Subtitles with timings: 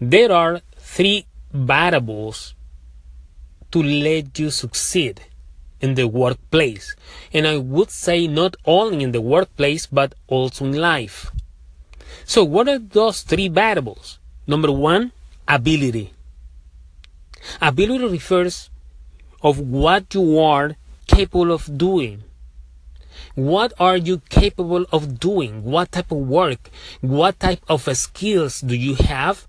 [0.00, 2.54] there are three variables
[3.70, 5.20] to let you succeed
[5.80, 6.94] in the workplace.
[7.32, 11.30] And I would say not only in the workplace, but also in life.
[12.24, 14.18] So what are those three variables?
[14.46, 15.12] Number one,
[15.46, 16.12] ability.
[17.60, 18.70] Ability refers
[19.42, 20.76] of what you are
[21.06, 22.24] capable of doing.
[23.34, 25.62] What are you capable of doing?
[25.62, 26.70] What type of work?
[27.00, 29.46] What type of skills do you have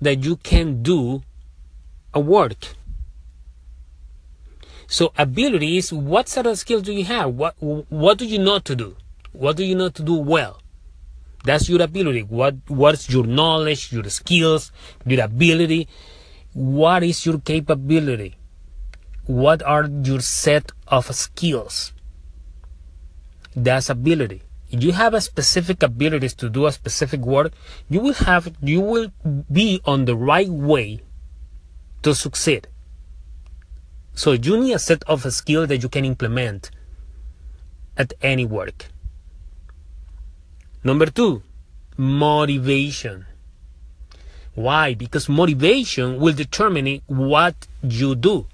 [0.00, 1.22] that you can do
[2.12, 2.74] a work?
[4.86, 7.34] So ability is what sort of skills do you have?
[7.34, 8.96] What what do you know to do?
[9.32, 10.60] What do you know to do well?
[11.44, 12.22] That's your ability.
[12.22, 14.70] What what's your knowledge, your skills,
[15.04, 15.88] your ability?
[16.52, 18.36] What is your capability?
[19.26, 21.92] What are your set of skills?
[23.54, 24.42] That's ability.
[24.68, 27.52] You have a specific abilities to do a specific work,
[27.88, 29.12] you will have you will
[29.50, 31.00] be on the right way
[32.02, 32.68] to succeed.
[34.14, 36.70] So you need a set of skills that you can implement
[37.96, 38.86] at any work.
[40.82, 41.42] Number two,
[41.96, 43.26] motivation.
[44.54, 44.94] Why?
[44.94, 48.46] Because motivation will determine what you do.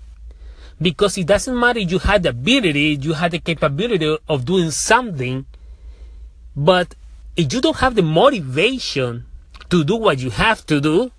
[0.81, 5.47] Because it doesn't matter you had the ability, you had the capability of doing something,
[6.57, 6.95] but
[7.37, 9.25] if you don't have the motivation
[9.71, 11.11] to do what you have to do,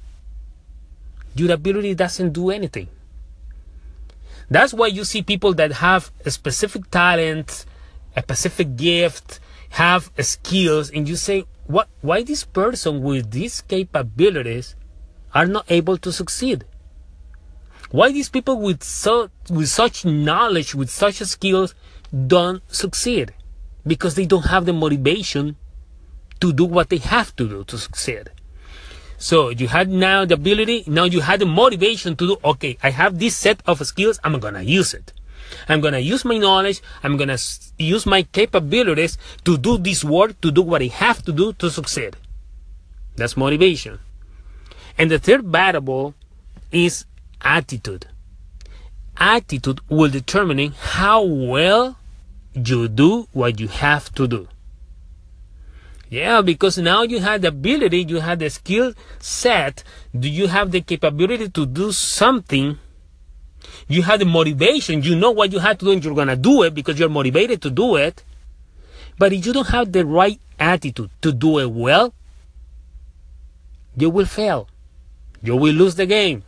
[1.36, 2.88] your ability doesn't do anything.
[4.50, 7.66] That's why you see people that have a specific talent,
[8.16, 9.40] a specific gift,
[9.72, 14.76] have skills, and you say, what, why this person with these capabilities
[15.34, 16.66] are not able to succeed?
[17.90, 21.74] Why these people with so with such knowledge, with such skills,
[22.28, 23.34] don't succeed?
[23.86, 25.56] Because they don't have the motivation
[26.40, 28.32] to do what they have to do to succeed.
[29.18, 32.90] So you had now the ability, now you had the motivation to do, okay, I
[32.90, 35.14] have this set of skills, I'm gonna use it.
[35.70, 37.38] I'm gonna use my knowledge, I'm gonna
[37.78, 41.70] use my capabilities to do this work, to do what I have to do to
[41.70, 42.18] succeed.
[43.16, 44.00] That's motivation.
[44.98, 46.16] And the third variable
[46.72, 47.06] is
[47.42, 48.08] attitude.
[49.16, 51.98] Attitude will determine how well
[52.54, 54.48] you do what you have to do.
[56.10, 59.84] Yeah, because now you have the ability, you have the skill set,
[60.18, 62.78] do you have the capability to do something?
[63.88, 66.62] You have the motivation, you know what you have to do and you're gonna do
[66.64, 68.24] it because you're motivated to do it.
[69.18, 72.14] But if you don't have the right attitude to do it well,
[73.98, 74.68] you will fail.
[75.42, 76.44] You will lose the game.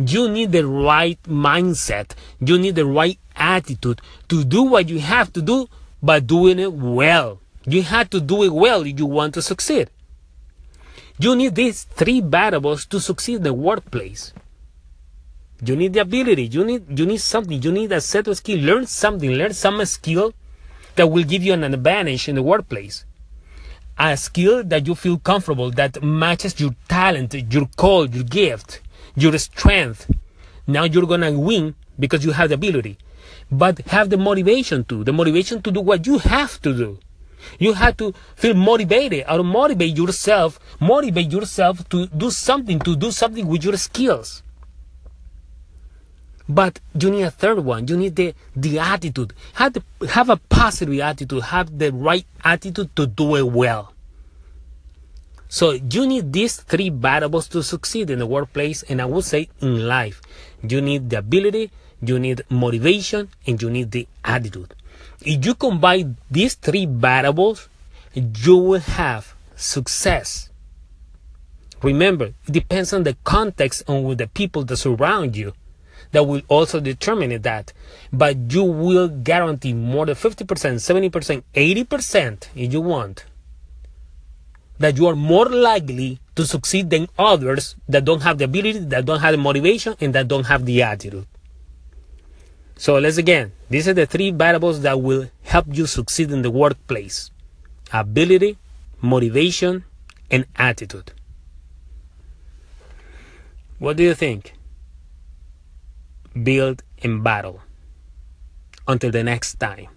[0.00, 2.12] You need the right mindset.
[2.40, 5.68] You need the right attitude to do what you have to do,
[6.02, 7.40] but doing it well.
[7.66, 9.90] You have to do it well if you want to succeed.
[11.18, 14.32] You need these three variables to succeed in the workplace.
[15.62, 16.44] You need the ability.
[16.44, 17.62] You need you need something.
[17.62, 18.58] You need a set of skill.
[18.58, 19.30] Learn something.
[19.30, 20.32] Learn some skill
[20.96, 23.04] that will give you an advantage in the workplace.
[23.98, 28.80] A skill that you feel comfortable, that matches your talent, your call, your gift,
[29.14, 30.10] your strength.
[30.66, 32.98] Now you're gonna win because you have the ability.
[33.50, 36.98] But have the motivation to, the motivation to do what you have to do.
[37.58, 43.10] You have to feel motivated or motivate yourself, motivate yourself to do something, to do
[43.10, 44.42] something with your skills.
[46.48, 47.86] But you need a third one.
[47.86, 49.32] You need the, the attitude.
[49.54, 51.44] Have, the, have a positive attitude.
[51.44, 53.94] Have the right attitude to do it well.
[55.50, 59.48] So you need these three variables to succeed in the workplace, and I would say
[59.60, 60.22] in life.
[60.62, 64.74] You need the ability, you need motivation, and you need the attitude.
[65.22, 67.68] If you combine these three variables,
[68.14, 70.50] you will have success.
[71.82, 75.52] Remember, it depends on the context and with the people that surround you
[76.12, 77.72] that will also determine that.
[78.12, 83.24] But you will guarantee more than 50%, 70%, 80% if you want
[84.80, 89.04] that you are more likely to succeed than others that don't have the ability, that
[89.04, 91.26] don't have the motivation, and that don't have the attitude.
[92.76, 96.50] So let's again, these are the three variables that will help you succeed in the
[96.50, 97.30] workplace
[97.92, 98.56] ability,
[99.02, 99.84] motivation,
[100.30, 101.12] and attitude.
[103.78, 104.54] What do you think?
[106.42, 107.60] Build and battle.
[108.88, 109.88] Until the next time.